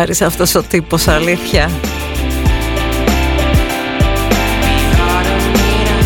[0.00, 1.70] ναζιάρης αυτός ο τύπος αλήθεια.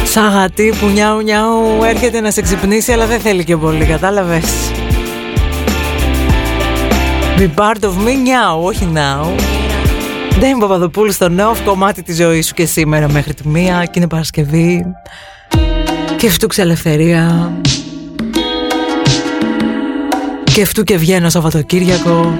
[0.05, 4.44] Σαν γατί που νιάου νιάου έρχεται να σε ξυπνήσει αλλά δεν θέλει και πολύ, κατάλαβες.
[7.38, 9.27] Be part of me now, όχι now
[10.38, 14.09] Ντέμι Παπαδοπούλου στο νέο κομμάτι της ζωής σου και σήμερα μέχρι τη μία και είναι
[14.09, 14.84] Παρασκευή.
[16.16, 17.53] Και φτούξε ελευθερία
[20.55, 22.38] και φτού και βγαίνω Σαββατοκύριακο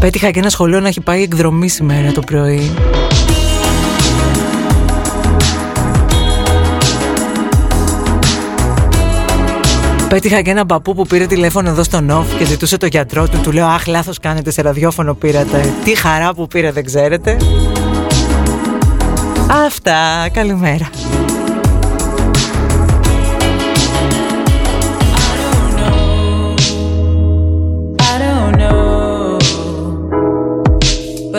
[0.00, 2.70] Πέτυχα και ένα σχολείο να έχει πάει εκδρομή σήμερα το πρωί
[10.08, 13.40] Πέτυχα και έναν παππού που πήρε τηλέφωνο εδώ στον off και ζητούσε το γιατρό του.
[13.42, 15.72] Του λέω Αχ, λάθος κάνετε, σε ραδιόφωνο πήρατε.
[15.84, 17.36] Τι χαρά που πήρε, δεν ξέρετε.
[19.66, 20.28] Αυτά.
[20.32, 20.90] Καλημέρα.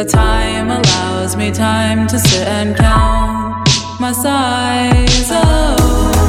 [0.04, 3.70] But time allows me time to sit and count
[4.00, 5.30] my sighs.
[5.30, 6.21] Oh,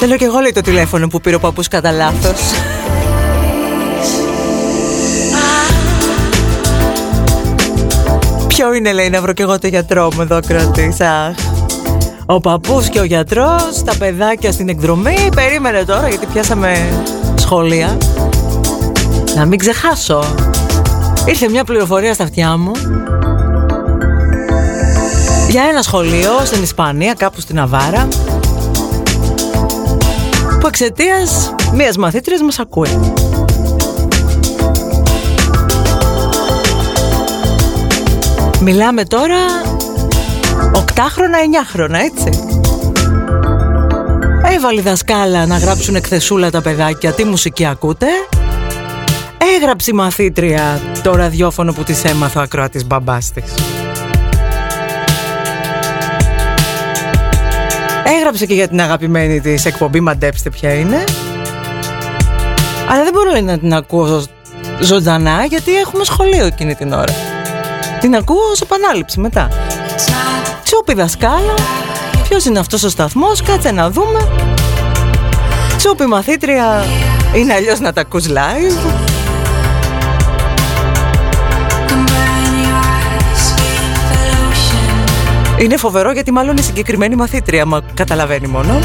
[0.00, 2.40] Θέλω και εγώ λέει το τηλέφωνο που πήρε ο παππούς κατά λάθος.
[8.46, 11.34] Ποιο είναι λέει να βρω και εγώ το γιατρό μου εδώ κρατήσα.
[12.26, 15.28] Ο παππούς και ο γιατρός, τα παιδάκια στην εκδρομή.
[15.34, 16.88] Περίμενε τώρα γιατί πιάσαμε
[17.34, 17.98] σχολεία
[19.36, 20.24] Να μην ξεχάσω.
[21.26, 22.70] Ήρθε μια πληροφορία στα αυτιά μου.
[25.50, 28.08] Για ένα σχολείο στην Ισπανία κάπου στην Αβάρα
[30.60, 33.00] που εξαιτίας μίας μαθήτριας μας ακούει.
[38.60, 39.36] Μιλάμε τώρα
[40.72, 42.28] Οκτάχρονα, εννιάχρονα, έτσι.
[44.56, 48.06] Έβαλε δασκάλα να γράψουν εκθεσούλα τα παιδάκια τι μουσική ακούτε.
[49.56, 53.77] Έγραψε η μαθήτρια το ραδιόφωνο που της έμαθε ο ακροατής μπαμπάς της.
[58.30, 61.04] Έγραψε και για την αγαπημένη της εκπομπή Μαντέψτε ποια είναι.
[62.88, 64.24] Αλλά δεν μπορώ να την ακούω
[64.80, 67.14] ζωντανά γιατί έχουμε σχολείο εκείνη την ώρα.
[68.00, 69.48] Την ακούω ως επανάληψη μετά.
[70.64, 71.54] Τσούπι δασκάλα,
[72.28, 74.28] ποιος είναι αυτός ο σταθμός, κάτσε να δούμε.
[75.76, 76.84] Τσούπι μαθήτρια,
[77.34, 79.07] είναι αλλιώς να τα ακούς live.
[85.62, 88.78] Είναι φοβερό γιατί μάλλον η συγκεκριμένη μαθήτρια, μα καταλαβαίνει μόνο.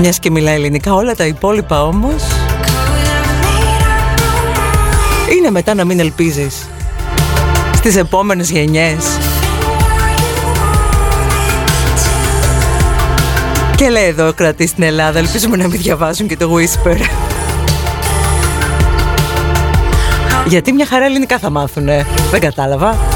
[0.00, 2.22] Μιας και μιλάει ελληνικά, όλα τα υπόλοιπα όμως
[5.38, 6.68] είναι μετά να μην ελπίζεις
[7.74, 9.18] στις επόμενες γενιές.
[13.76, 16.96] Και λέει εδώ κρατής στην Ελλάδα, ελπίζουμε να μην διαβάζουν και το Whisper.
[20.46, 23.07] Γιατί μια χαρά ελληνικά θα μάθουνε, δεν κατάλαβα.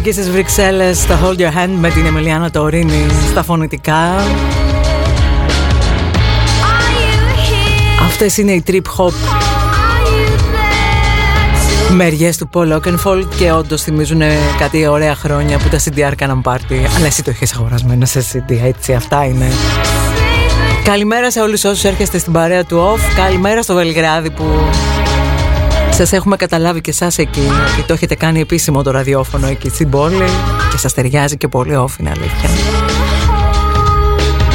[0.00, 4.24] Σένα Δημήτρη εκεί στις Βρυξέλλες στα Hold Your Hand με την Εμιλιάνα Τωρίνη στα φωνητικά.
[8.04, 9.12] Αυτές είναι οι trip hop.
[11.92, 14.20] Μεριές του Paul Oakenfold και όντως θυμίζουν
[14.58, 16.86] κάτι ωραία χρόνια που τα CDR κάναν πάρτι.
[16.96, 19.46] Αλλά εσύ το έχεις αγορασμένο σε CD έτσι αυτά είναι.
[20.84, 23.14] Καλημέρα σε όλους όσους έρχεστε στην παρέα του OFF.
[23.16, 24.44] Καλημέρα στο Βελιγράδι που
[26.06, 29.90] σας έχουμε καταλάβει και εσάς εκεί και το έχετε κάνει επίσημο το ραδιόφωνο εκεί στην
[29.90, 30.24] πόλη
[30.70, 32.48] και σας ταιριάζει και πολύ off είναι αλήθεια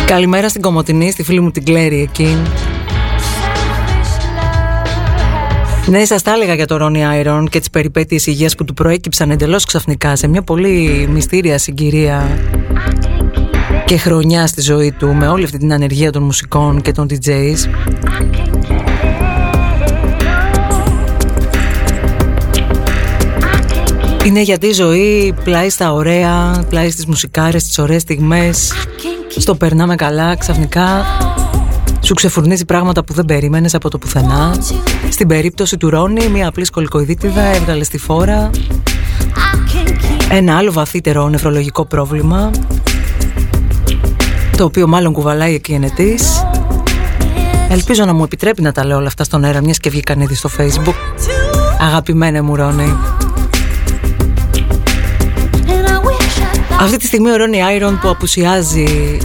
[0.05, 2.37] Καλημέρα στην Κομωτινή, στη φίλη μου την Κλέρι εκεί
[5.85, 9.31] Ναι, σας τα έλεγα για το Ρόνι Άιρον και τις περιπέτειες υγείας που του προέκυψαν
[9.31, 12.39] εντελώς ξαφνικά σε μια πολύ μυστήρια συγκυρία
[13.85, 17.57] και χρονιά στη ζωή του με όλη αυτή την ανεργία των μουσικών και των DJs.
[24.25, 28.73] Είναι γιατί η ζωή πλάι στα ωραία, πλάι στις μουσικάρες, στις ωραίες στιγμές.
[29.37, 31.05] Στο περνάμε καλά, ξαφνικά
[32.01, 34.55] σου ξεφουρνίζει πράγματα που δεν περίμενες από το πουθενά.
[35.09, 38.49] Στην περίπτωση του Ρόνι, μια απλή σκολικοειδίτιδα έβγαλε στη φόρα.
[40.29, 42.51] Ένα άλλο βαθύτερο νευρολογικό πρόβλημα
[44.57, 46.43] Το οποίο μάλλον κουβαλάει εκείνη της
[47.69, 50.35] Ελπίζω να μου επιτρέπει να τα λέω όλα αυτά στον αέρα μιας και βγήκαν ήδη
[50.35, 51.25] στο facebook.
[51.79, 52.97] Αγαπημένε μου Ρόνι
[56.79, 59.17] Αυτή τη στιγμή ο Ρόνι Άιρον που απουσιάζει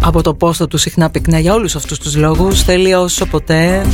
[0.00, 3.86] από το πόστο του συχνά πυκνά για όλους αυτούς τους λόγους θέλει όσο ποτέ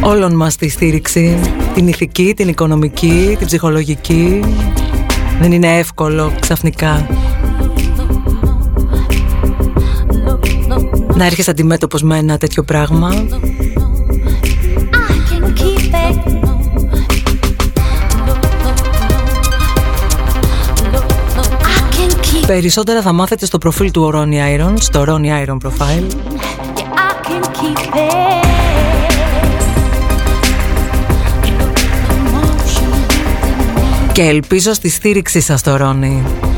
[0.00, 1.38] όλων μας τη στήριξη.
[1.74, 4.40] Την ηθική, την οικονομική, την ψυχολογική.
[5.40, 7.06] Δεν είναι εύκολο ξαφνικά
[11.14, 13.26] να έρχεσαι αντιμέτωπος με ένα τέτοιο πράγμα
[22.48, 26.06] Περισσότερα θα μάθετε στο προφίλ του Ronnie Iron, στο Ronnie Iron Profile.
[34.12, 36.57] Και ελπίζω στη στήριξή σας το Ronnie.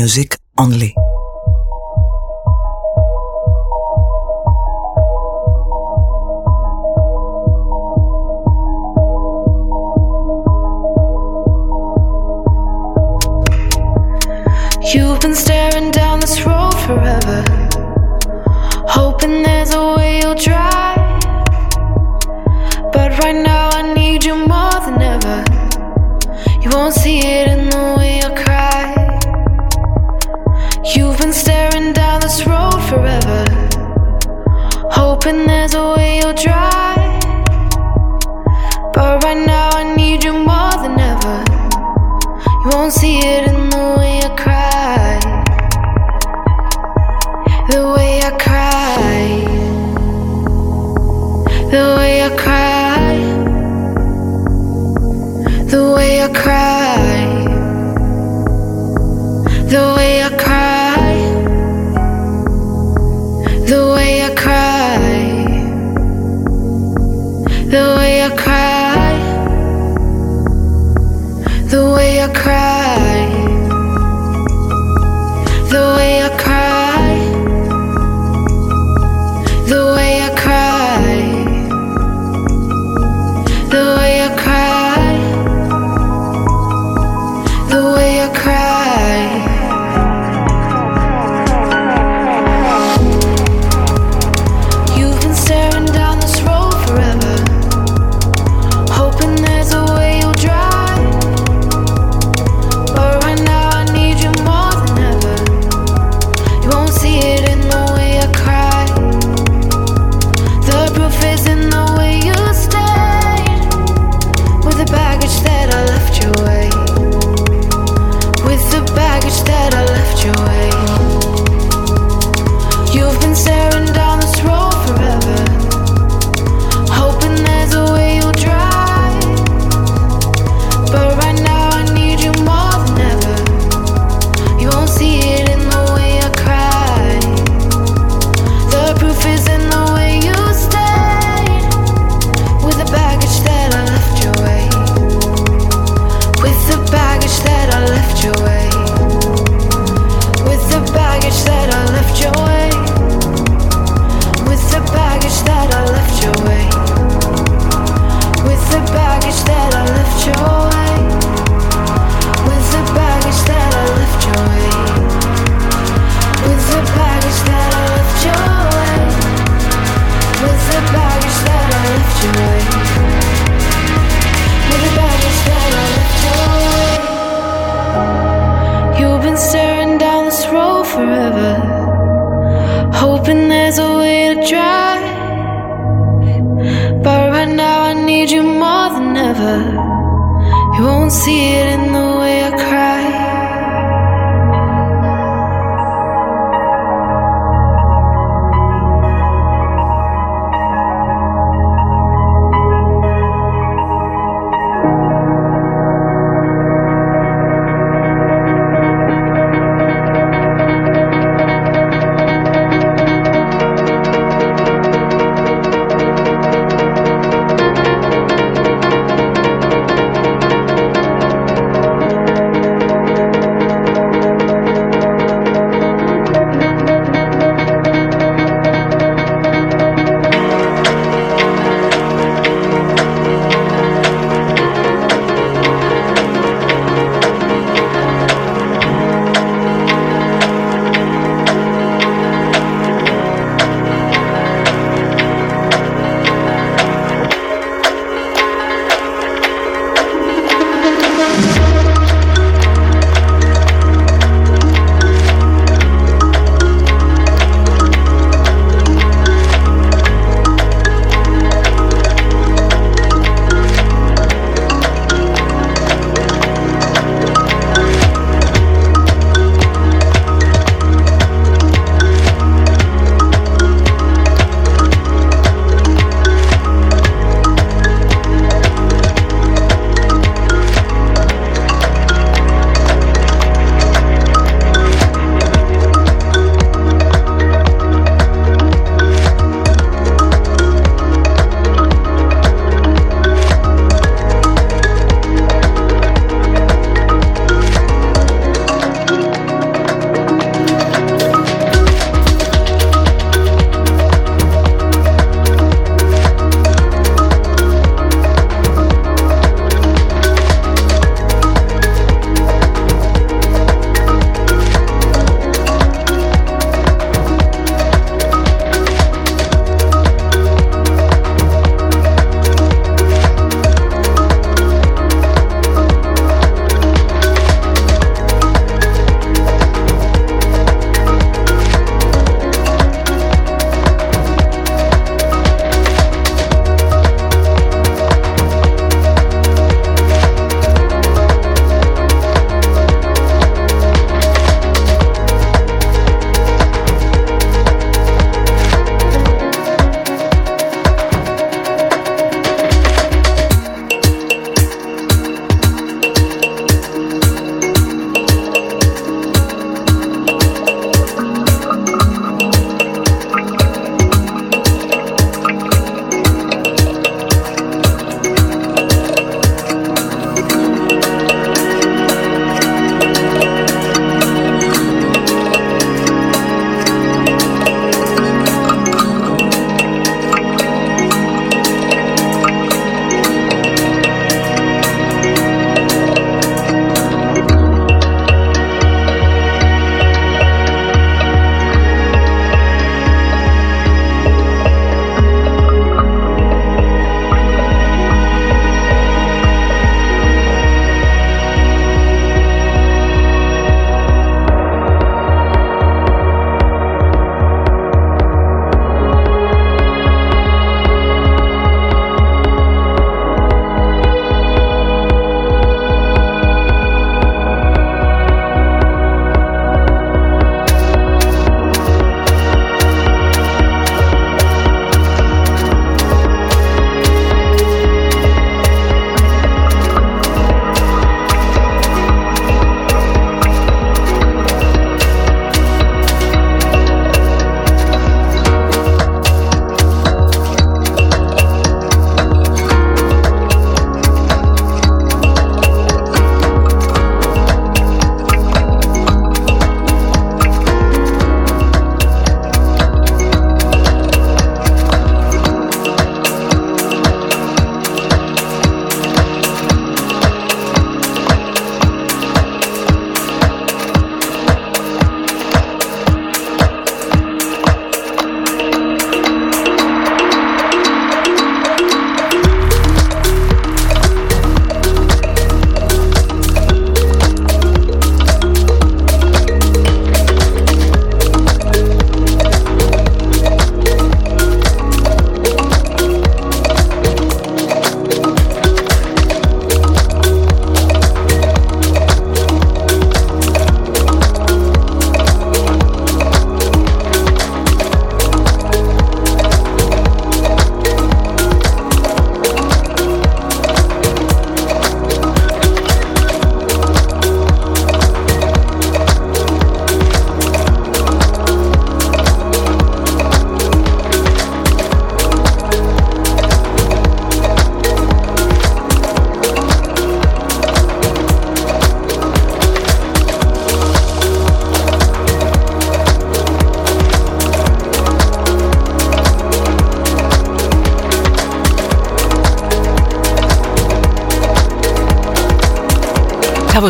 [0.00, 0.94] Music only.
[14.94, 17.40] You've been staring down this road forever,
[18.96, 20.69] hoping there's a way you'll try.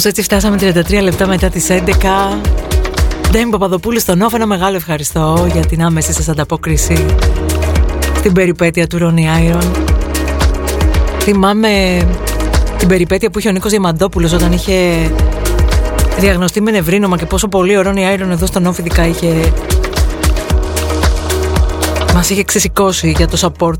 [0.02, 0.56] Κάπως έτσι φτάσαμε
[0.88, 1.78] 33 λεπτά μετά τις 11
[3.30, 7.06] Ντέμι Παπαδοπούλου στον Όφ ένα μεγάλο ευχαριστώ για την άμεση σας ανταπόκριση
[8.16, 9.72] στην περιπέτεια του Ρόνι Άιρον.
[11.18, 11.68] Θυμάμαι
[12.78, 15.10] την περιπέτεια που είχε ο Νίκος Διαμαντόπουλος όταν είχε
[16.18, 19.52] διαγνωστεί με νευρίνομα και πόσο πολύ ο Ρόνι Άιρον εδώ στον Όφ ειδικά είχε
[22.14, 23.79] μας είχε ξεσηκώσει για το support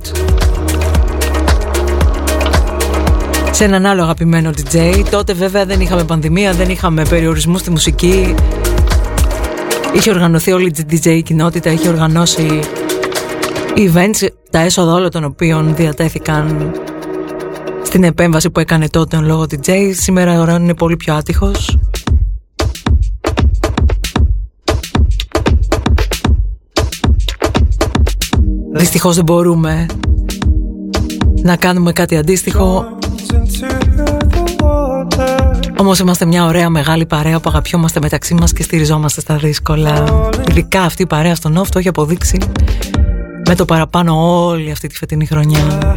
[3.61, 5.05] σε έναν άλλο αγαπημένο DJ.
[5.11, 8.35] Τότε βέβαια δεν είχαμε πανδημία, δεν είχαμε περιορισμούς στη μουσική.
[9.95, 12.61] Είχε οργανωθεί όλη η DJ κοινότητα, είχε οργανώσει
[13.77, 16.73] events, τα έσοδα όλων των οποίων διατέθηκαν
[17.83, 19.91] στην επέμβαση που έκανε τότε ο λόγο DJ.
[19.93, 21.79] Σήμερα ο Ρόν είναι πολύ πιο άτυχος.
[28.73, 29.87] Δυστυχώς δεν μπορούμε
[31.43, 32.99] να κάνουμε κάτι αντίστοιχο
[35.81, 40.05] Όμως είμαστε μια ωραία μεγάλη παρέα που αγαπιόμαστε μεταξύ μας και στηριζόμαστε στα δύσκολα
[40.49, 42.39] Ειδικά αυτή η παρέα στον Νόφ το έχει αποδείξει
[43.49, 45.95] με το παραπάνω όλη αυτή τη φετινή χρονιά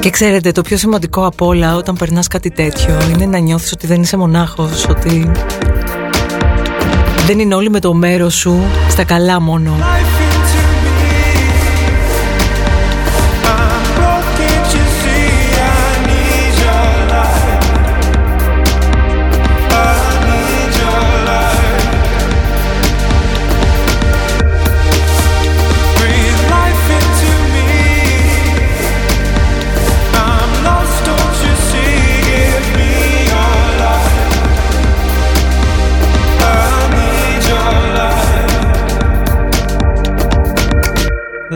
[0.00, 3.86] Και ξέρετε το πιο σημαντικό από όλα όταν περνάς κάτι τέτοιο είναι να νιώθεις ότι
[3.86, 5.30] δεν είσαι μονάχος, ότι
[7.26, 9.76] δεν είναι όλοι με το μέρος σου στα καλά μόνο.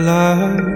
[0.03, 0.72] Love.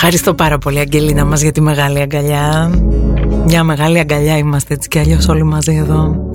[0.00, 2.70] Ευχαριστώ πάρα πολύ Αγγελίνα μας για τη μεγάλη αγκαλιά.
[3.44, 6.30] Μια μεγάλη αγκαλιά είμαστε έτσι κι αλλιώς όλοι μαζί εδώ.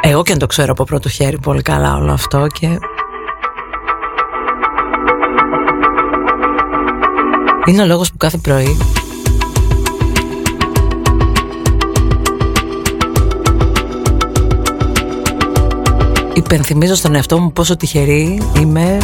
[0.00, 2.78] Εγώ και αν το ξέρω από πρώτο χέρι πολύ καλά όλο αυτό και
[7.64, 8.76] Είναι ο λόγος που κάθε πρωί
[16.34, 18.98] Υπενθυμίζω στον εαυτό μου πόσο τυχερή είμαι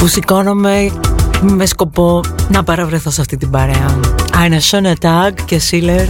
[0.00, 0.90] που σηκώνομαι
[1.40, 3.98] με σκοπό να παραβρεθώ σε αυτή την παρέα.
[4.32, 6.06] Eine schöne Tag και Σίλερ.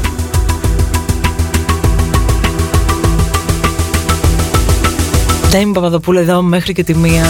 [5.50, 7.24] Ντέιμ Παπαδοπούλου εδώ μέχρι και τη μία.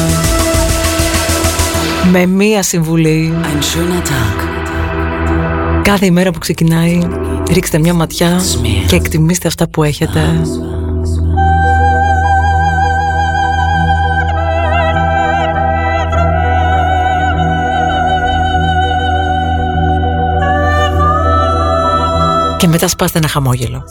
[2.11, 3.35] Με μία συμβουλή.
[3.43, 4.49] Ein schöner Tag.
[5.83, 7.01] Κάθε ημέρα που ξεκινάει,
[7.53, 8.41] ρίξτε μια ματιά
[8.87, 10.41] και εκτιμήστε αυτά που έχετε.
[22.61, 23.85] Και μετά σπάστε ένα χαμόγελο.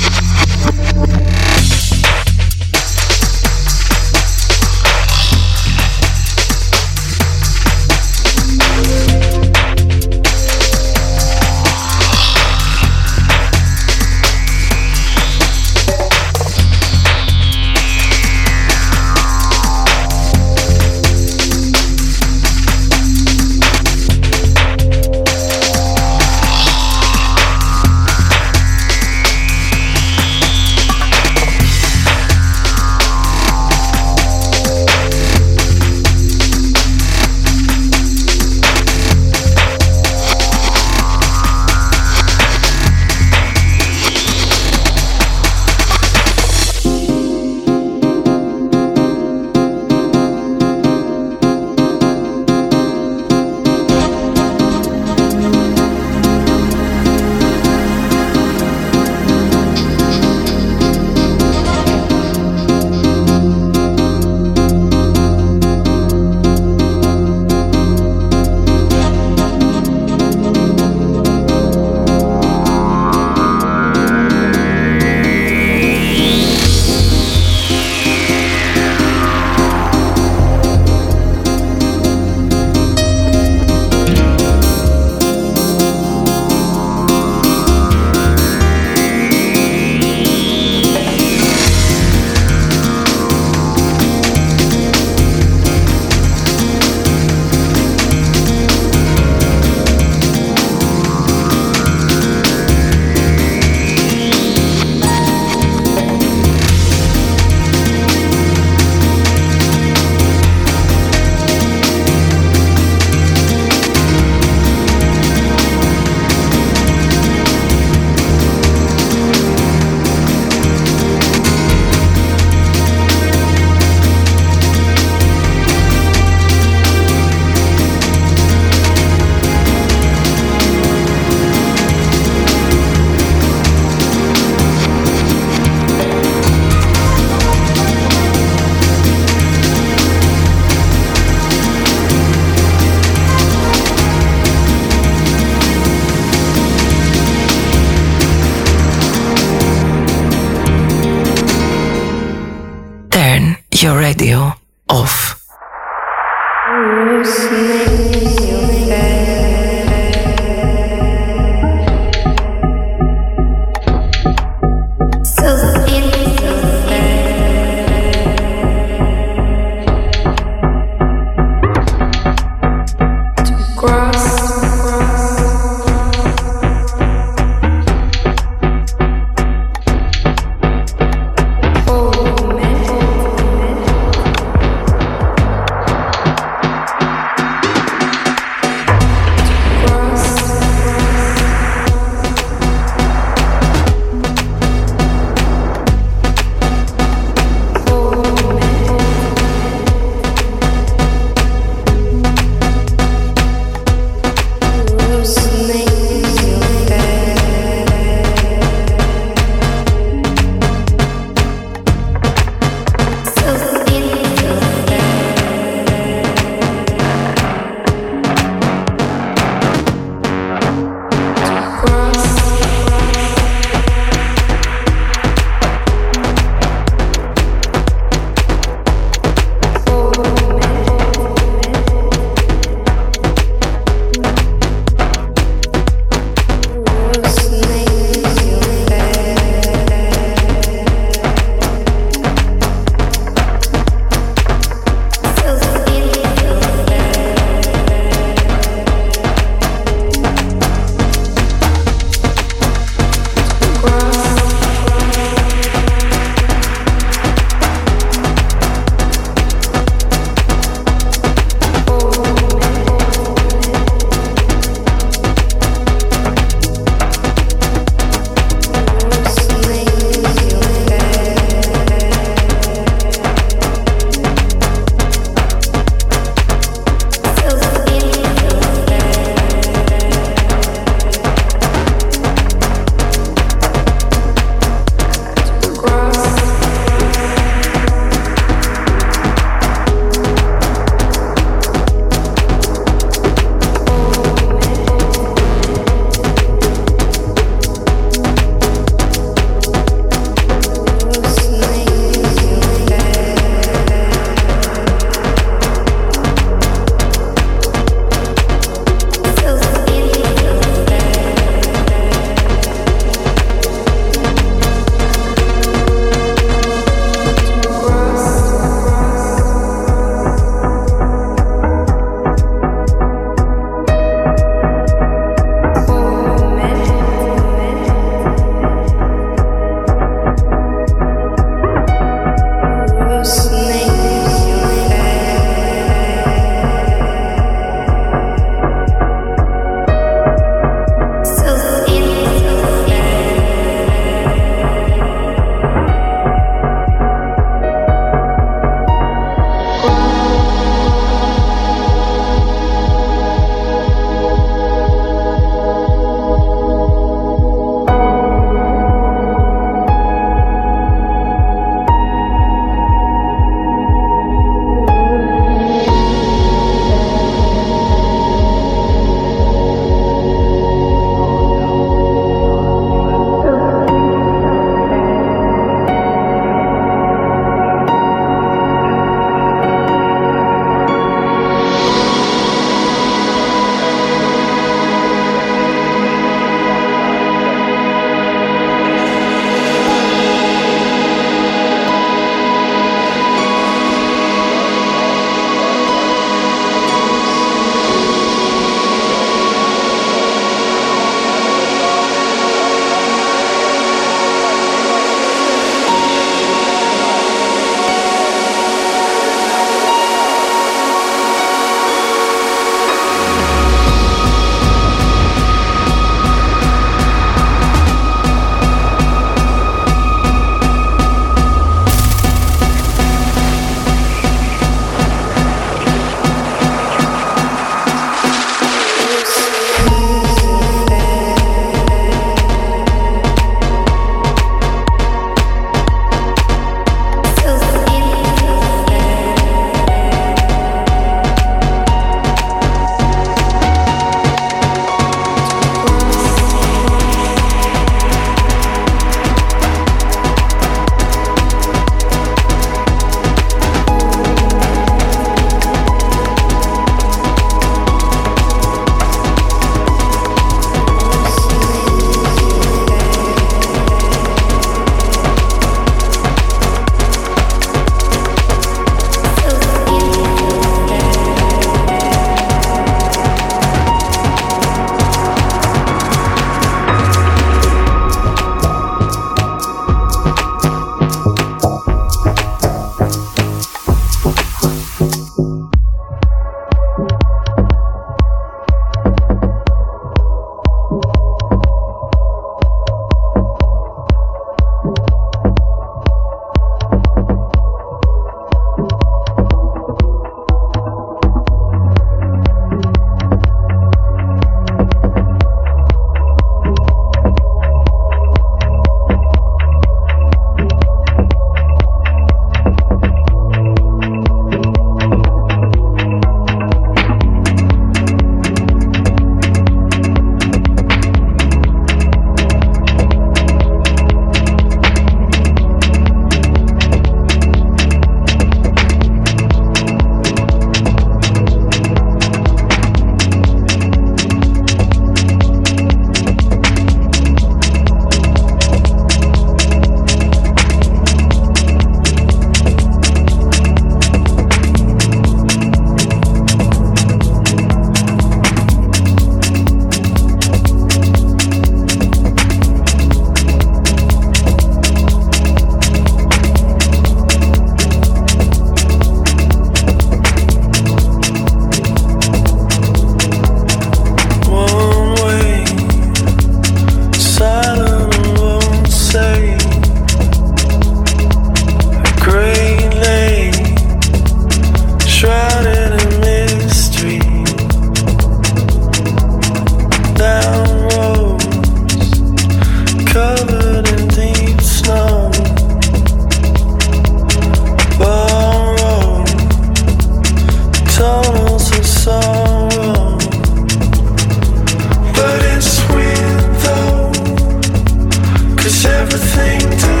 [599.69, 600.00] 틈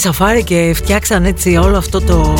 [0.00, 2.34] κατάφεραν οι Monkey Safari και φτιάξαν έτσι όλο αυτό το...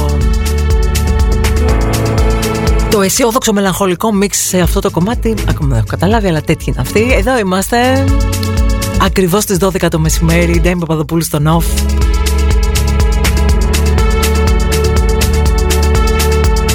[2.91, 5.35] Το αισιόδοξο μελαγχολικό μίξ σε αυτό το κομμάτι.
[5.49, 7.13] Ακόμα δεν έχω καταλάβει αλλά τέτοιοι είναι αυτοί.
[7.13, 8.05] Εδώ είμαστε
[9.01, 10.61] Ακριβώς στις 12 το μεσημέρι.
[10.61, 11.65] Ντέμι Παπαδοπούλου στον off.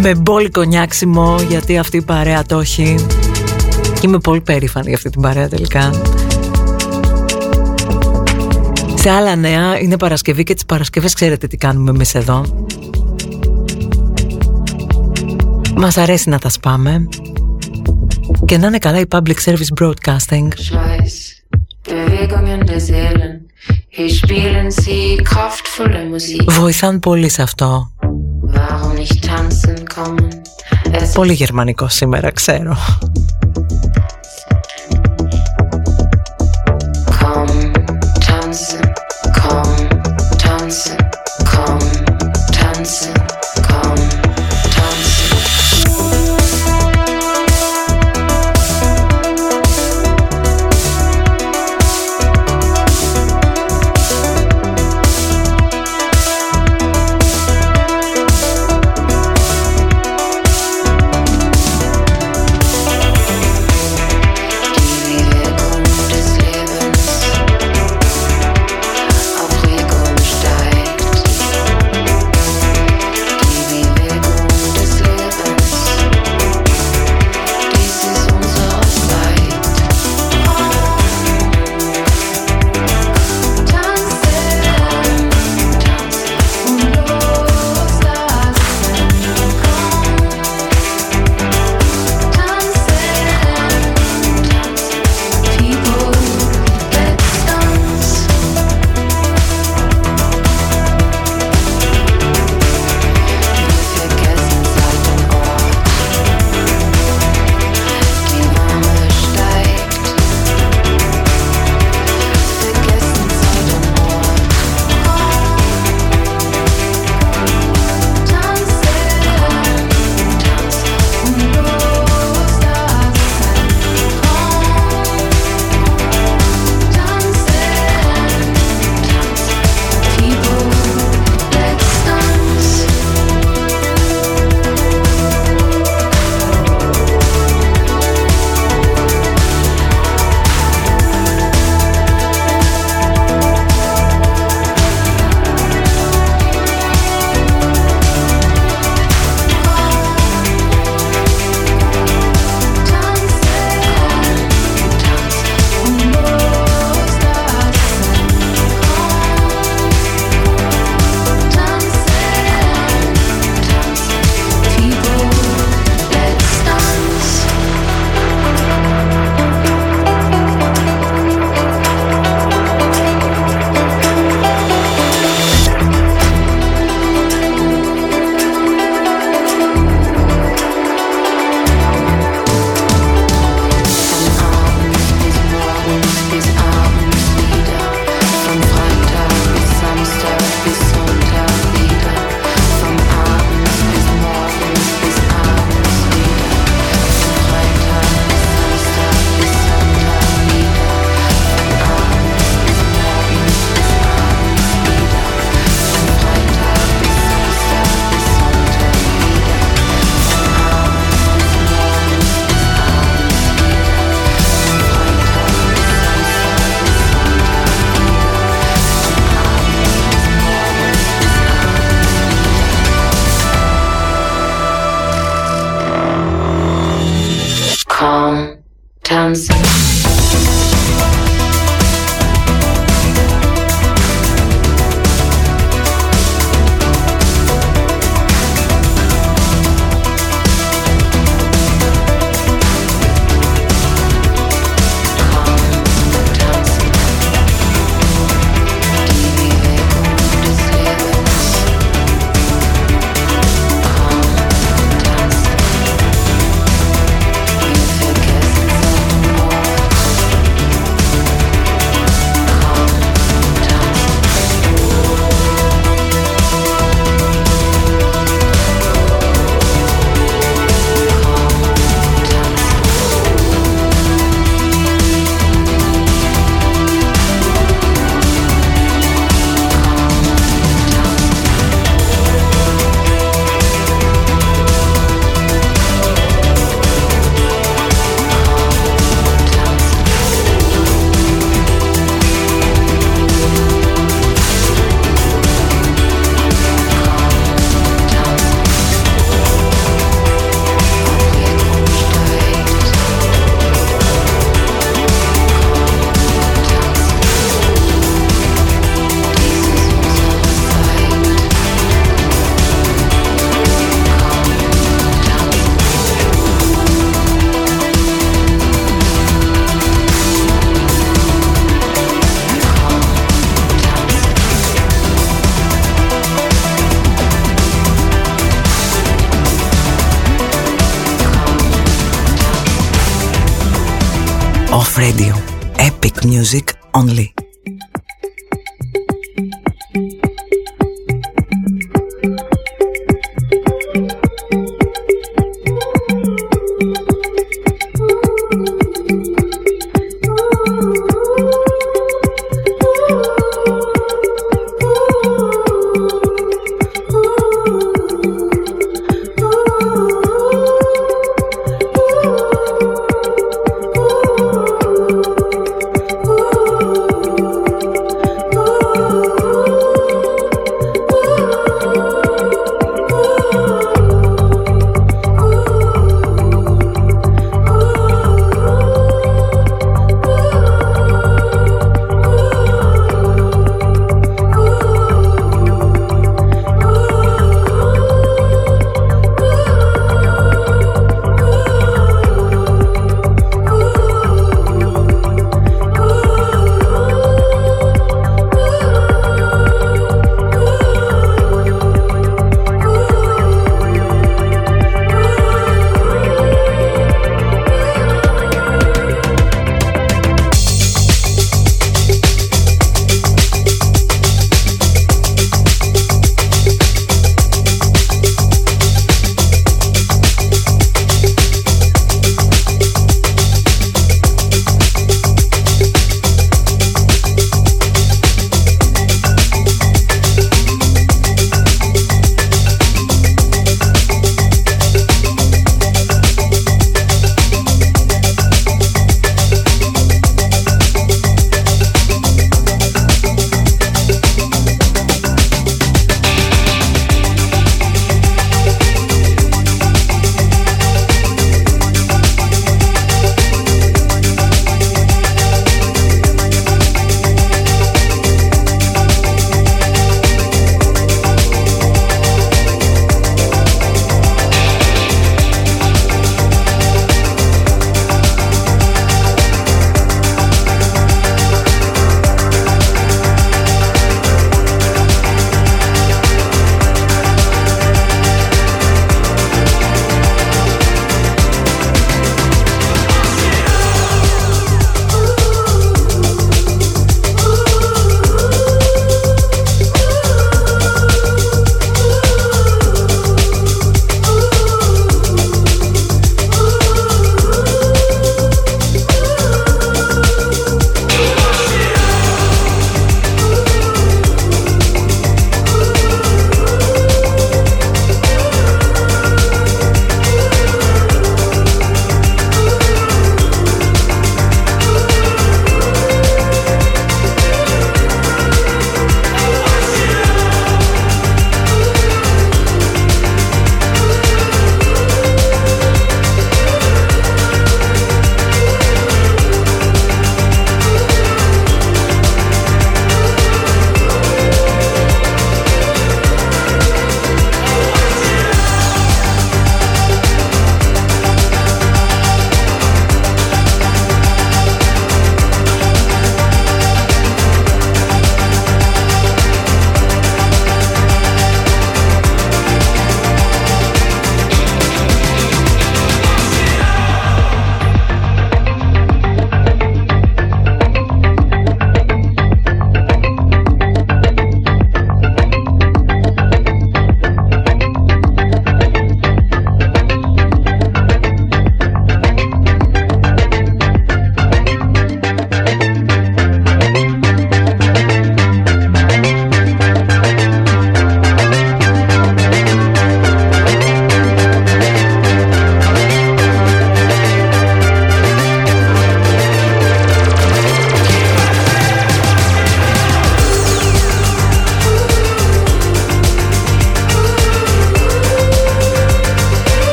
[0.00, 3.06] Με μπόλικο νιάξιμο Γιατί αυτή η παρέα το έχει.
[3.82, 5.90] Και είμαι πολύ περήφανη για αυτή την παρέα τελικά
[9.06, 12.66] σε άλλα νέα είναι Παρασκευή και τις Παρασκευές ξέρετε τι κάνουμε εμείς εδώ.
[15.76, 17.08] Μας αρέσει να τα σπάμε.
[18.44, 20.48] Και να είναι καλά η Public Service Broadcasting.
[20.48, 21.16] Schweiß,
[21.88, 23.34] Bewegungen der Seelen.
[23.96, 26.50] Hier spielen sie kraftvolle Musik.
[26.50, 27.90] Βοηθάν πολύ σε αυτό.
[28.54, 30.28] Warum nicht tanzen kommen?
[30.90, 32.76] Es Πολύ γερμανικό σήμερα, ξέρω.
[37.20, 37.76] komm,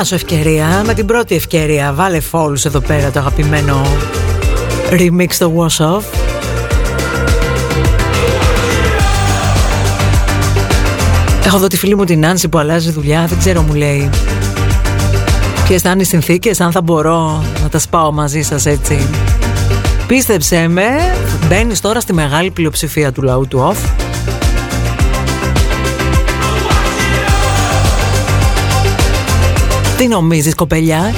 [0.00, 1.92] χάσω ευκαιρία με την πρώτη ευκαιρία.
[1.92, 3.82] Βάλε Falls εδώ πέρα το αγαπημένο
[4.90, 6.02] remix το Wash Off.
[11.44, 14.10] Έχω εδώ τη φίλη μου την Άνση που αλλάζει δουλειά, δεν ξέρω μου λέει
[15.64, 19.08] Ποιες θα είναι οι συνθήκες, αν θα μπορώ να τα σπάω μαζί σας έτσι
[20.06, 20.88] Πίστεψέ με,
[21.48, 23.99] μπαίνεις τώρα στη μεγάλη πλειοψηφία του λαού του off
[30.00, 31.14] Τι νομίζεις κοπελιά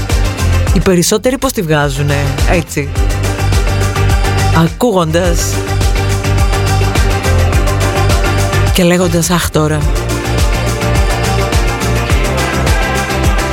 [0.74, 2.16] Οι περισσότεροι πως τη βγάζουνε
[2.50, 2.88] έτσι;
[4.56, 5.54] Ακούγοντας
[8.74, 9.78] Και λέγοντας αχ τώρα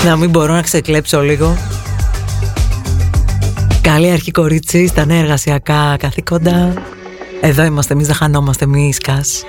[0.05, 1.57] Να μην μπορώ να ξεκλέψω λίγο.
[3.81, 6.73] Καλή αρχή κορίτσι στα νέα εργασιακά καθήκοντα.
[7.41, 9.43] Εδώ είμαστε εμείς δεν χανόμαστε εμείς κας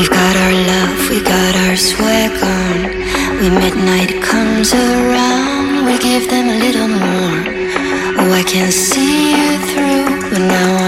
[0.00, 2.78] We've got our love, we got our swag on.
[3.38, 7.40] When midnight comes around, we give them a little more.
[8.16, 10.79] Oh, I can see you through, but now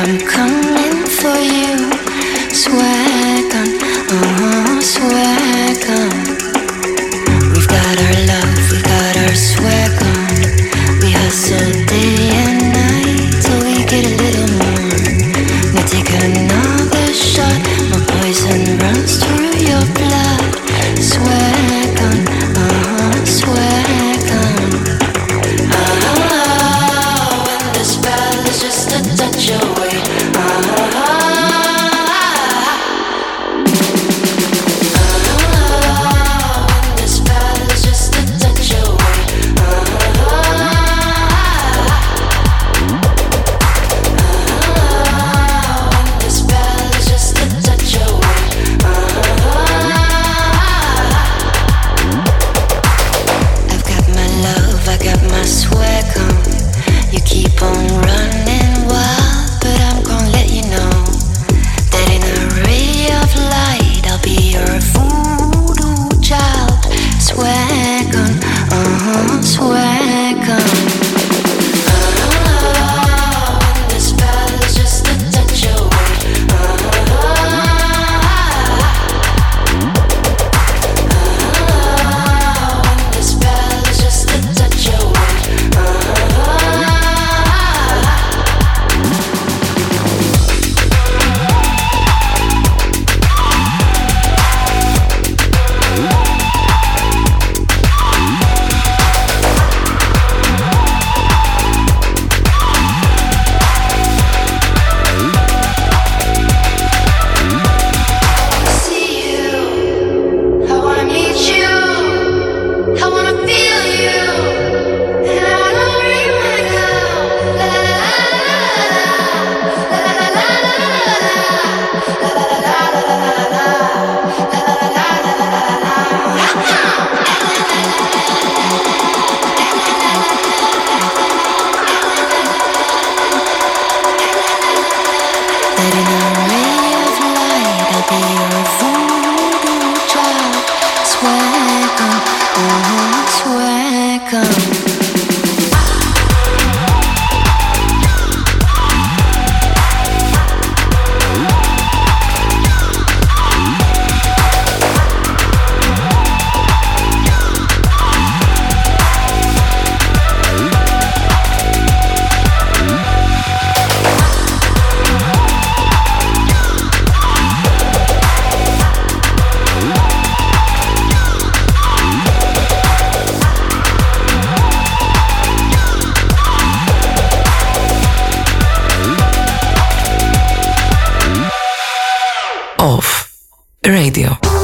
[184.22, 184.61] Radio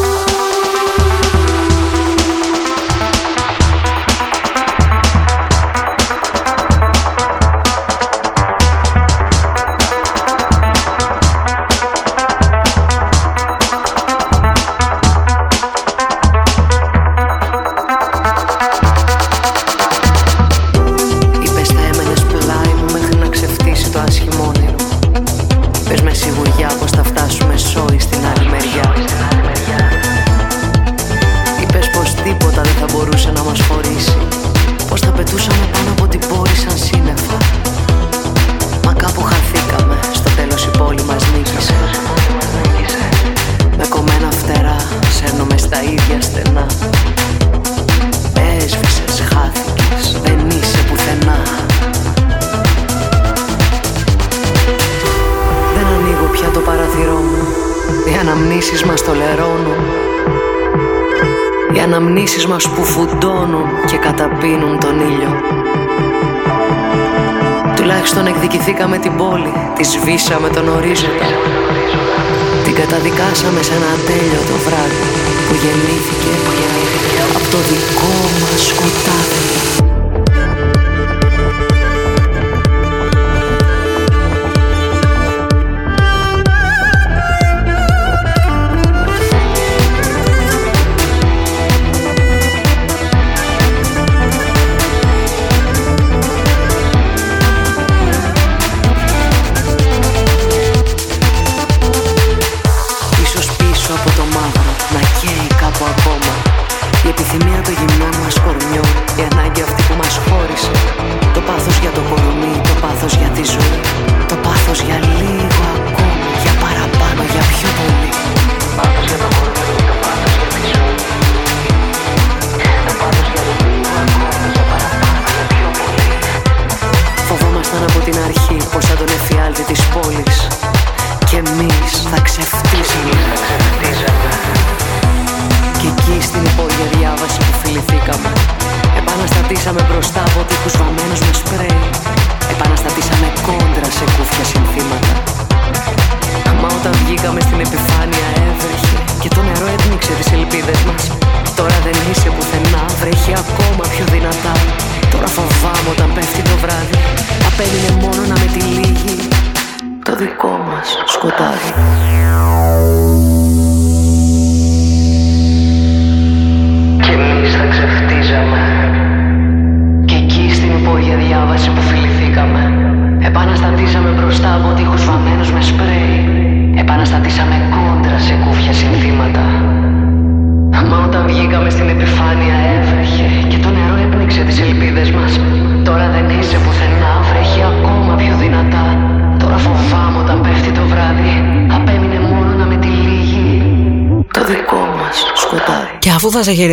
[70.29, 70.51] Deixa-me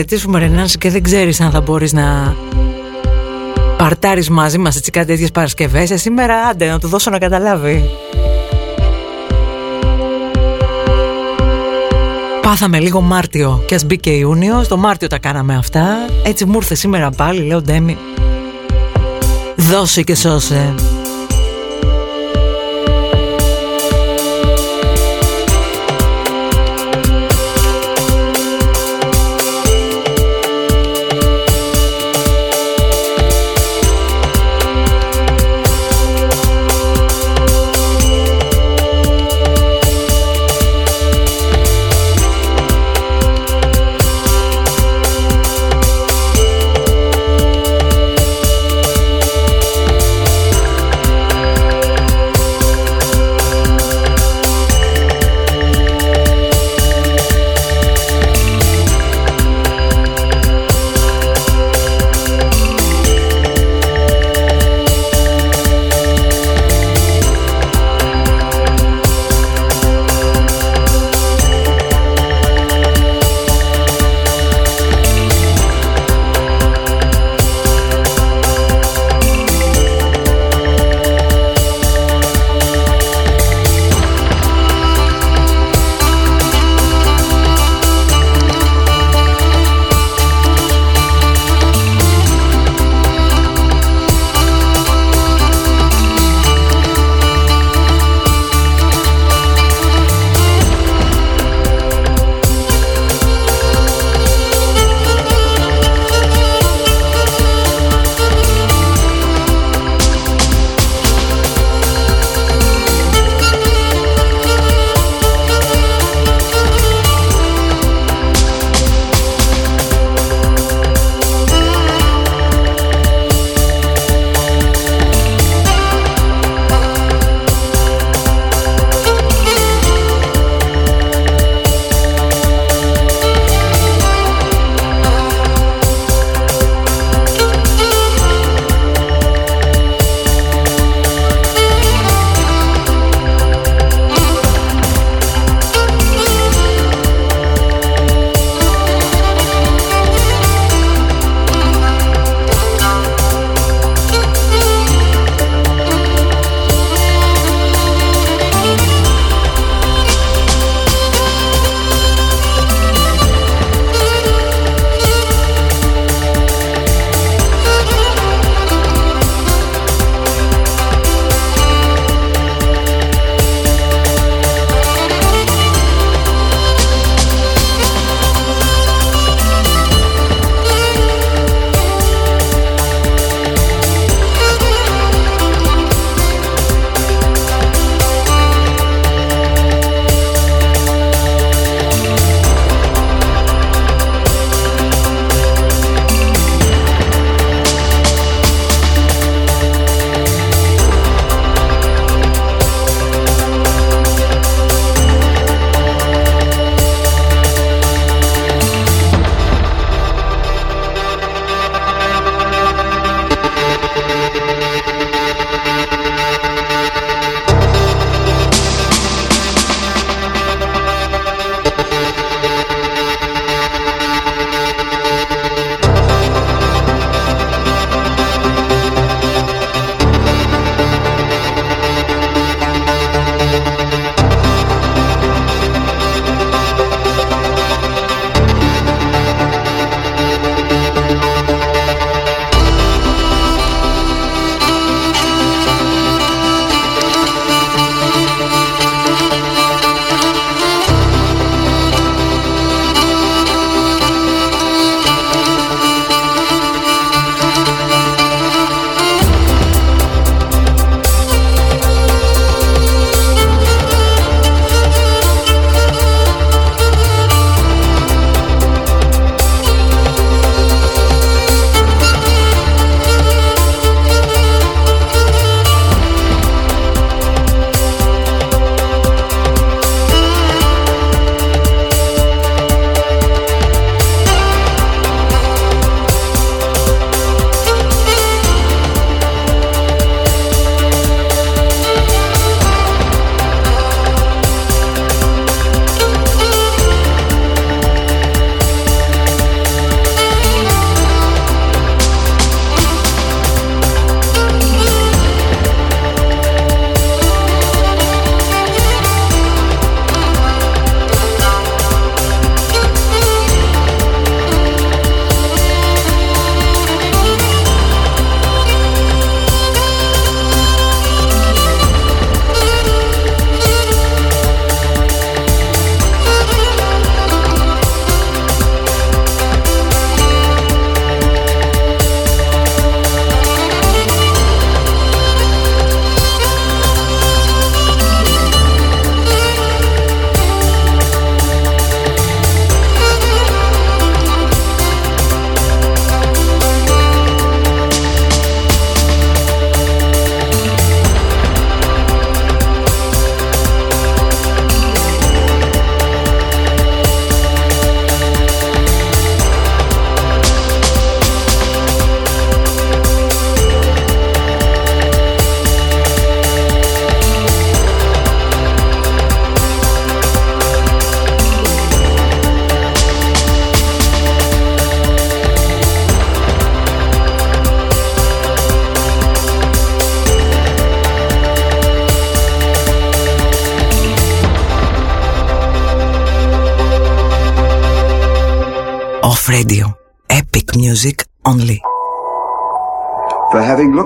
[0.09, 2.35] χαιρετήσουμε Ρενάνς και δεν ξέρεις αν θα μπορείς να
[3.77, 5.91] παρτάρεις μαζί μας έτσι κάτι τέτοιες Παρασκευές.
[5.91, 7.89] Ε, σήμερα άντε να του δώσω να καταλάβει.
[12.41, 15.85] Πάθαμε λίγο Μάρτιο και ας μπήκε Ιούνιο, στο Μάρτιο τα κάναμε αυτά.
[16.23, 17.97] Έτσι μου ήρθε σήμερα πάλι, λέω Ντέμι,
[19.55, 20.73] δώσε και σώσε.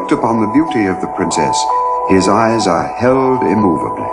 [0.09, 1.53] Looked upon the beauty of the princess,
[2.09, 4.09] his eyes are held immovably.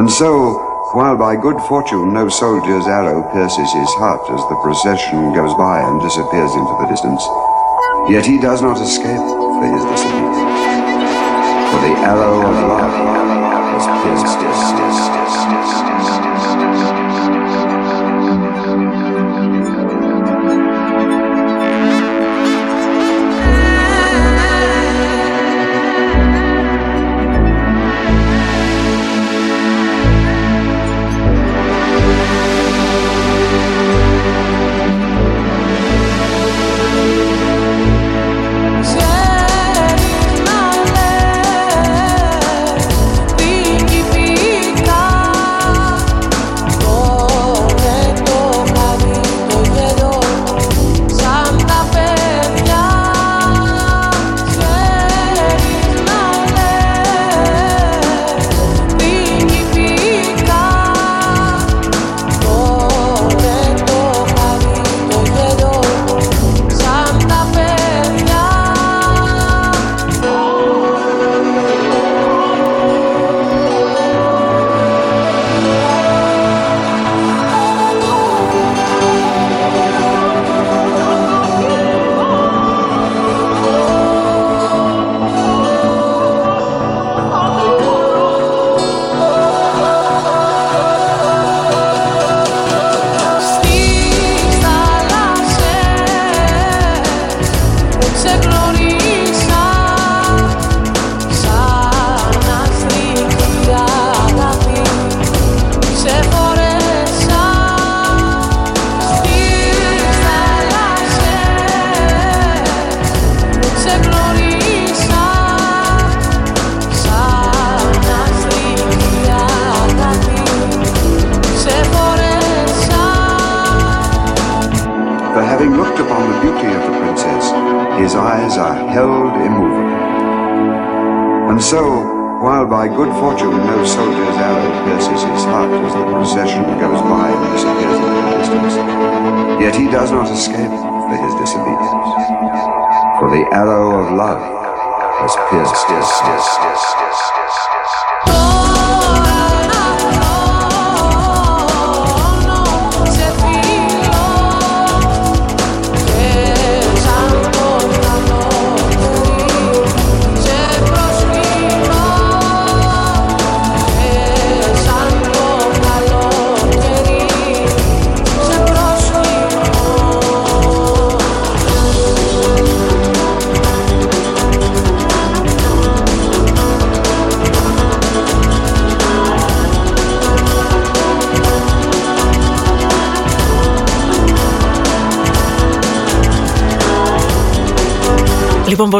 [0.00, 0.56] And so,
[0.96, 5.84] while by good fortune no soldier's arrow pierces his heart as the procession goes by
[5.84, 7.20] and disappears into the distance,
[8.08, 10.64] yet he does not escape for his disobedience.
[11.68, 12.94] For the arrow of love
[13.76, 14.37] has pierced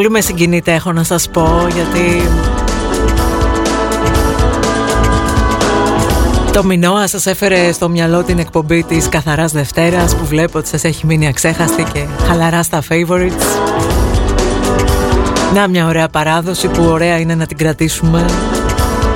[0.09, 2.29] πολύ με συγκινείτε έχω να σας πω γιατί
[6.53, 10.85] το Μινώα σας έφερε στο μυαλό την εκπομπή της Καθαράς Δευτέρας που βλέπω ότι σας
[10.85, 13.47] έχει μείνει αξέχαστη και χαλαρά στα favorites.
[15.55, 18.25] Να μια ωραία παράδοση που ωραία είναι να την κρατήσουμε.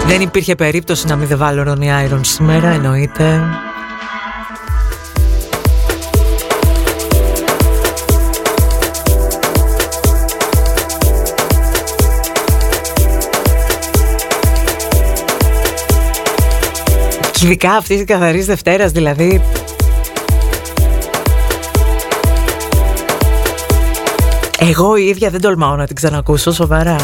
[0.06, 3.40] Δεν υπήρχε περίπτωση να μην δε βάλω Ronnie Iron σήμερα, εννοείται.
[17.42, 19.42] Ειδικά αυτής της καθαρής Δευτέρας, δηλαδή.
[24.58, 26.96] Εγώ η ίδια δεν τολμάω να την ξανακούσω σοβαρά.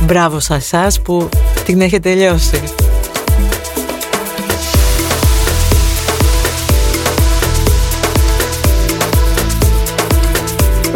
[0.00, 1.28] Μπράβο σε εσάς που
[1.64, 2.62] την έχετε τελειώσει.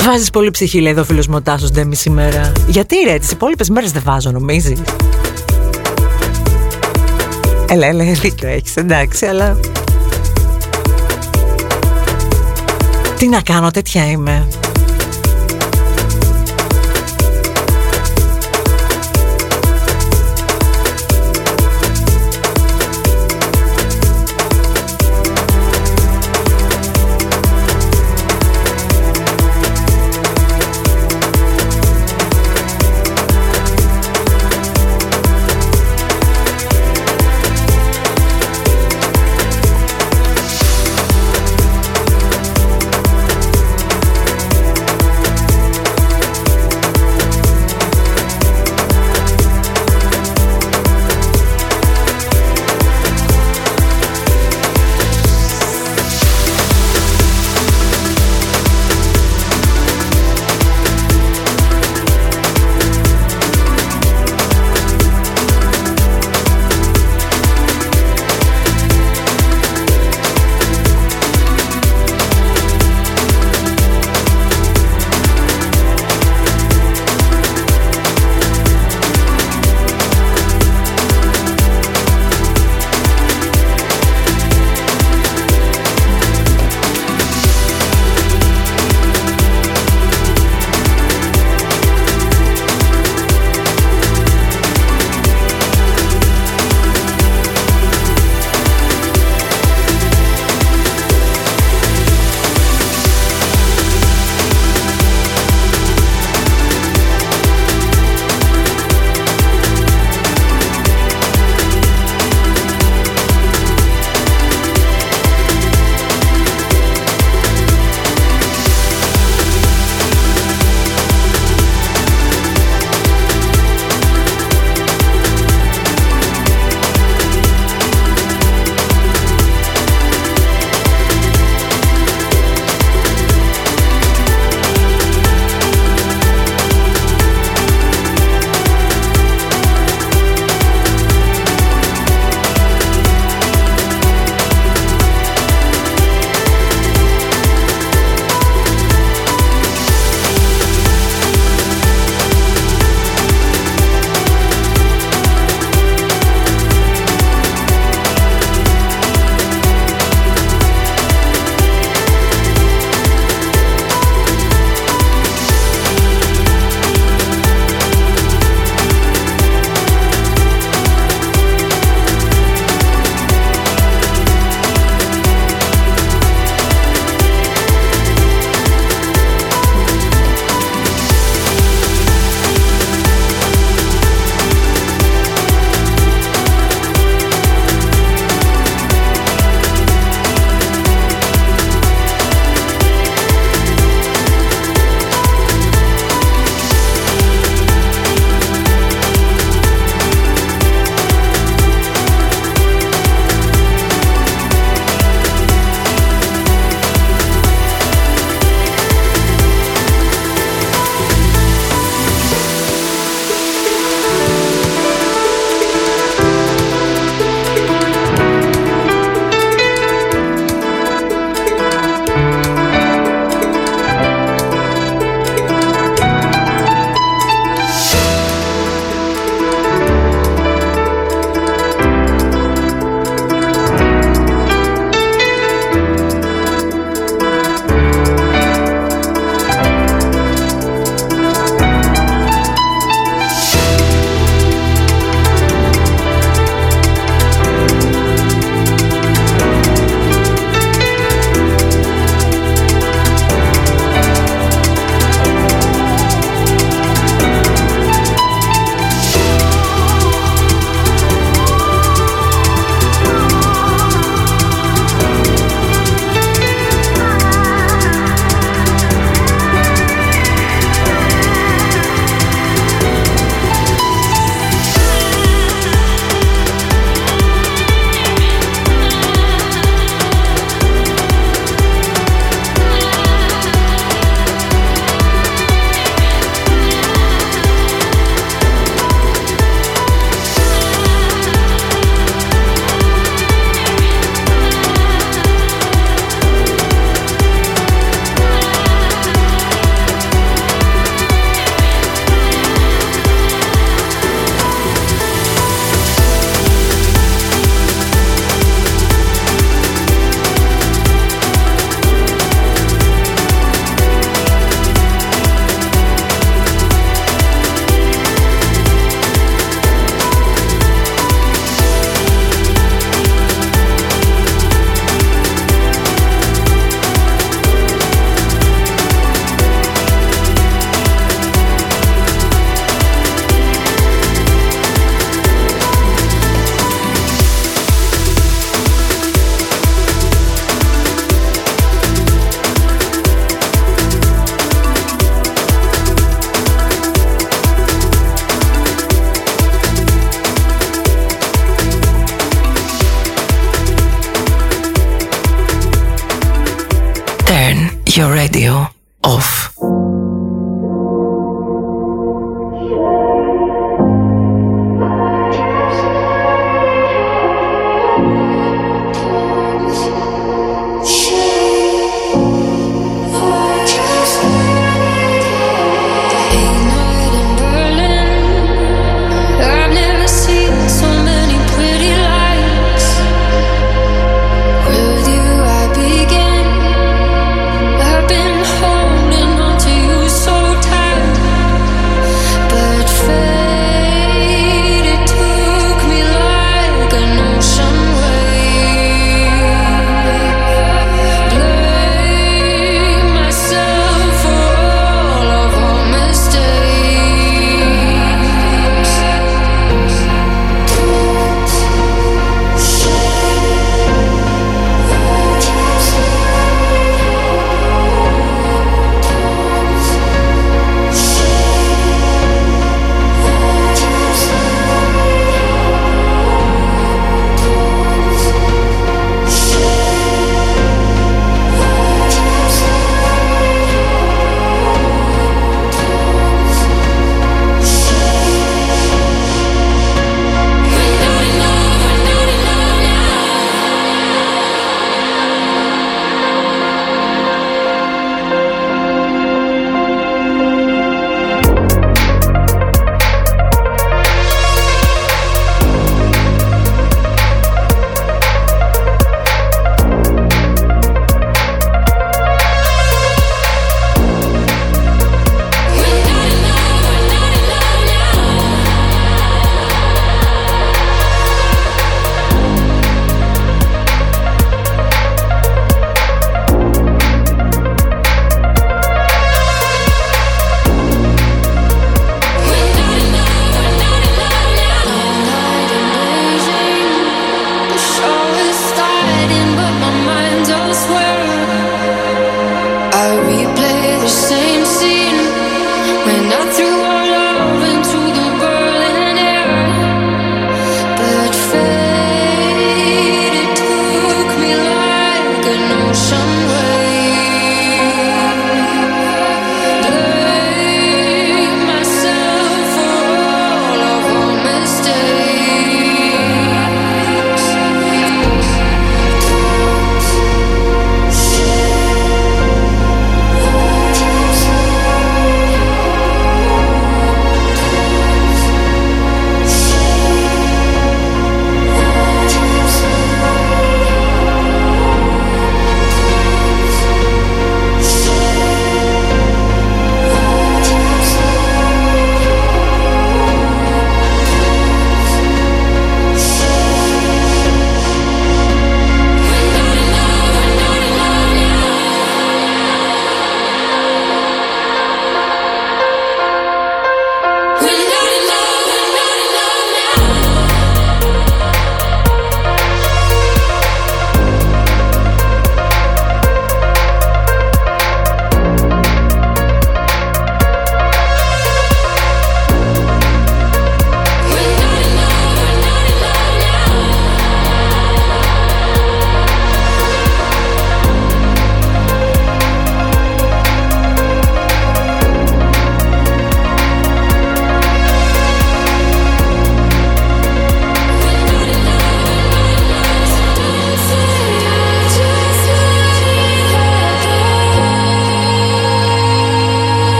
[0.00, 2.52] Βάζεις πολύ ψυχή, λέει εδώ ο φίλος μου ο Τάσος Ντέμι σήμερα.
[2.66, 4.80] Γιατί ρε, τις υπόλοιπες μέρες δεν βάζω, νομίζεις;
[7.72, 9.60] Έλα, έλα, δίκιο έχεις, εντάξει, αλλά...
[13.18, 14.48] Τι να κάνω, τέτοια είμαι.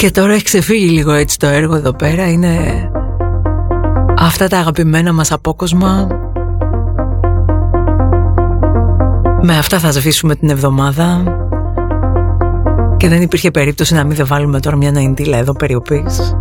[0.00, 2.90] Και τώρα έχει ξεφύγει λίγο έτσι το έργο εδώ πέρα Είναι
[4.18, 6.08] αυτά τα αγαπημένα μας απόκοσμα.
[9.42, 11.22] Με αυτά θα σβήσουμε την εβδομάδα.
[12.96, 16.36] Και δεν υπήρχε περίπτωση να μην δεν βάλουμε τώρα μια ναϊντήλα εδώ περιοπής.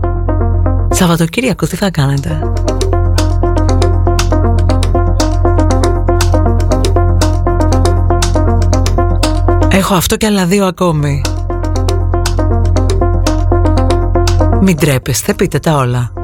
[0.90, 2.42] Σαββατοκύριακο τι θα κάνετε;
[9.72, 11.22] Έχω αυτό και άλλα δύο ακόμη
[14.62, 16.19] Μην τρέπεστε, πείτε τα όλα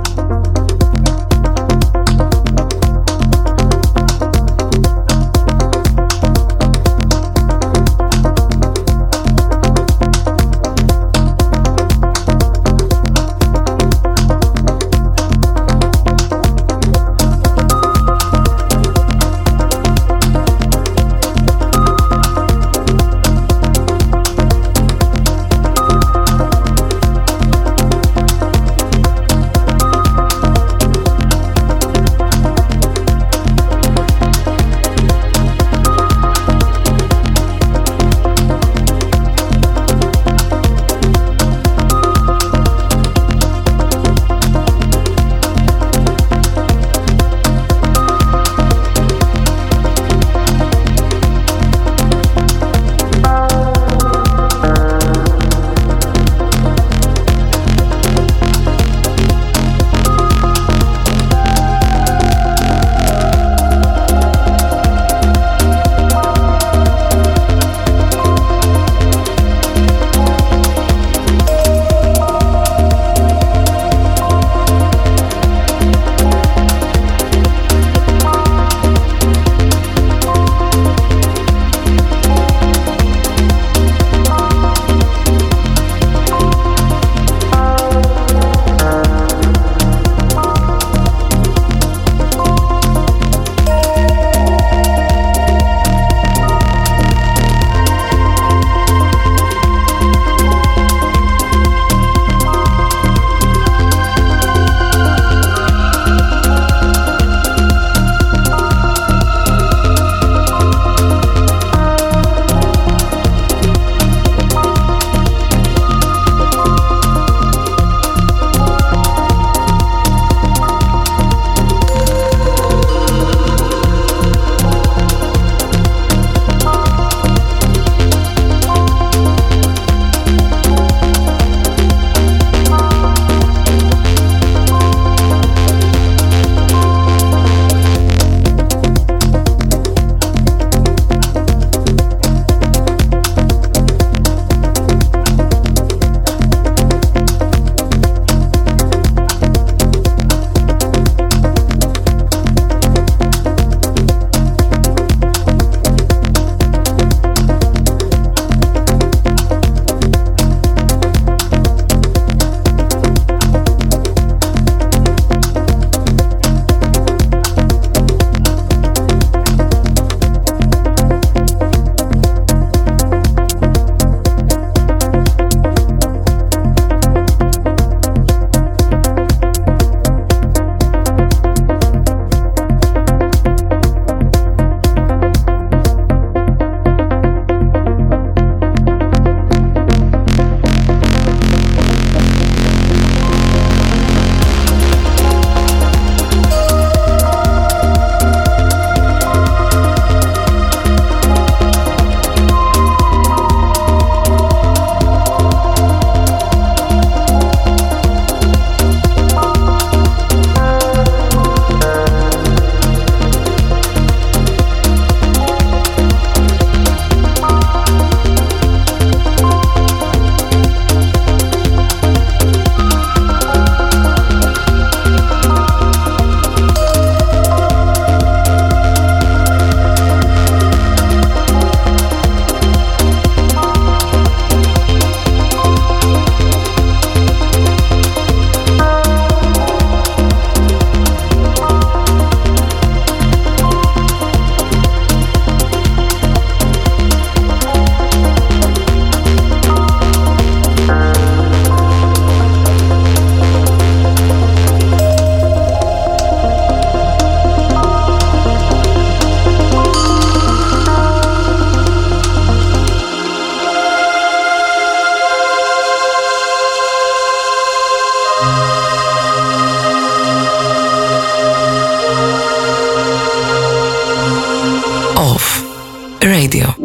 [276.25, 276.84] Radio.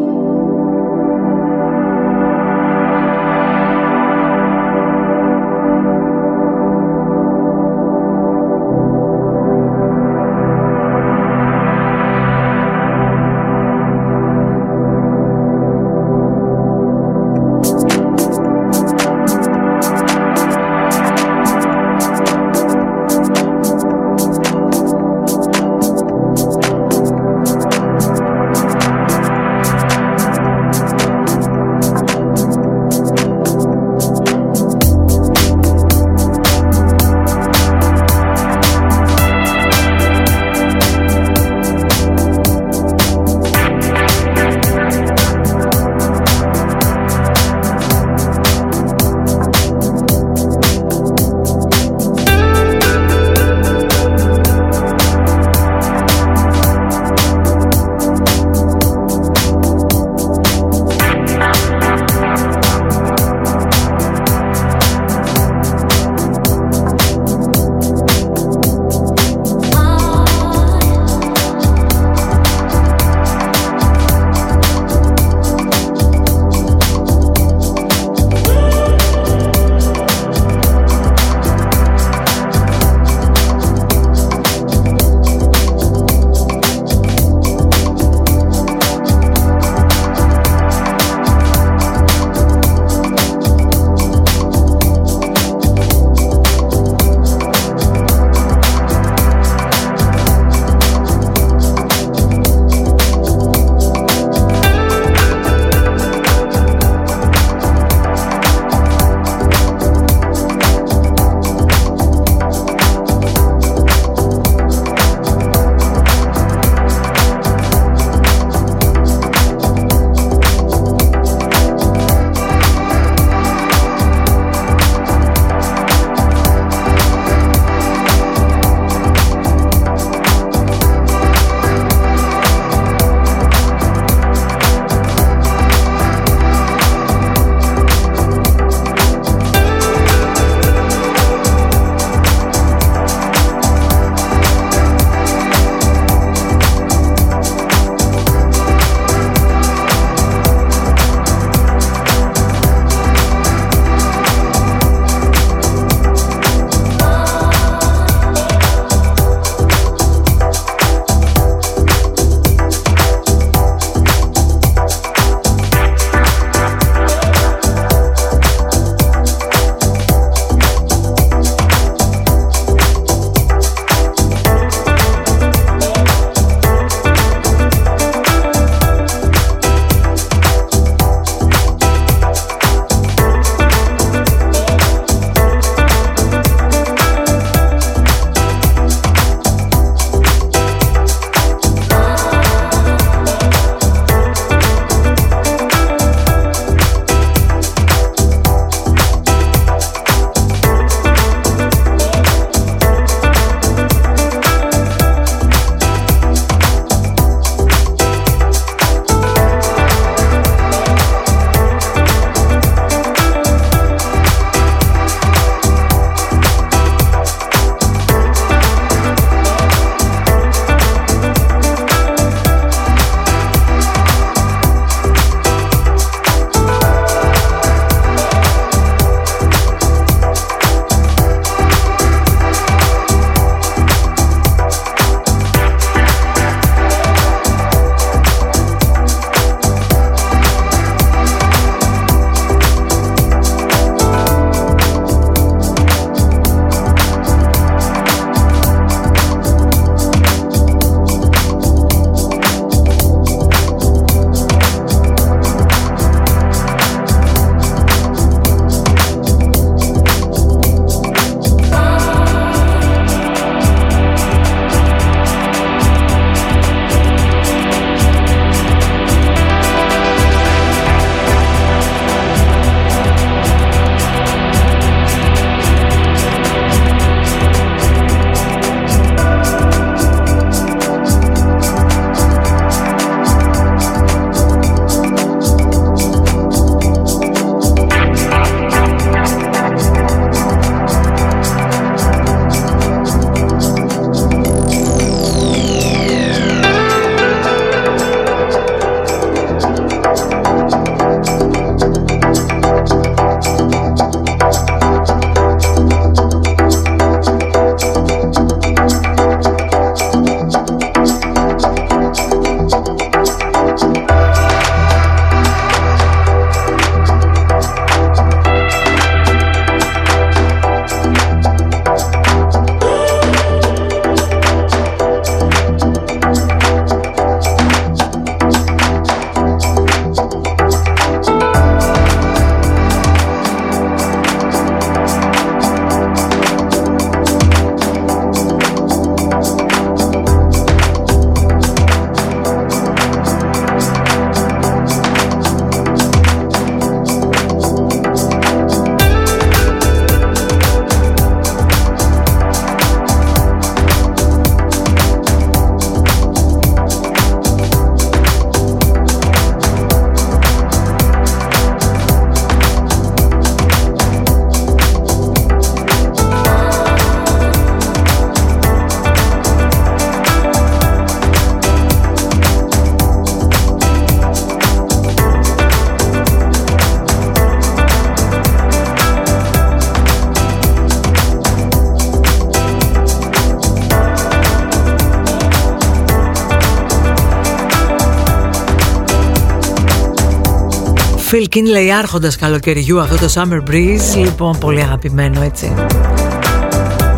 [391.33, 394.17] Phil Kinley άρχοντας καλοκαιριού αυτό το Summer Breeze.
[394.17, 395.75] Λοιπόν πολύ αγαπημένο έτσι.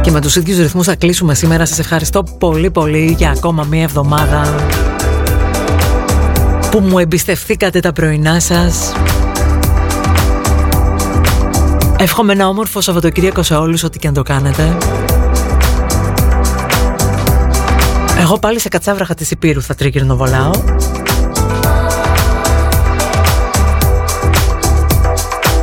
[0.00, 1.66] Και με τους ίδιους ρυθμούς θα κλείσουμε σήμερα.
[1.66, 4.54] Σας ευχαριστώ πολύ πολύ για ακόμα μία εβδομάδα
[6.70, 8.92] Που μου εμπιστευθήκατε τα πρωινά σας.
[11.98, 14.76] Εύχομαι ένα όμορφο Σαββατοκύριακο σε όλους ό,τι και αν το κάνετε.
[18.20, 20.16] Εγώ πάλι σε κατσάβραχα της Υπήρου θα τρίγυρνο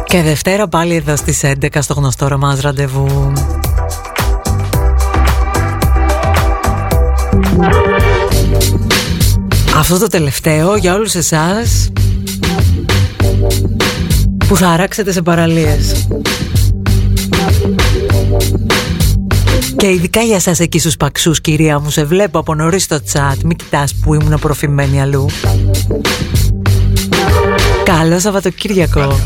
[0.10, 3.34] Και Δευτέρα πάλι εδώ στις 11 στο γνωστό μας ραντεβού.
[9.76, 11.92] Αυτό το τελευταίο για όλους εσάς
[14.48, 16.08] που θα αράξετε σε παραλίες.
[19.78, 23.42] Και ειδικά για σας εκεί στους παξούς κυρία μου Σε βλέπω από νωρίς στο τσάτ
[23.44, 25.26] Μην κοιτάς που ήμουν προφημένη αλλού
[27.90, 29.20] Καλό Σαββατοκύριακο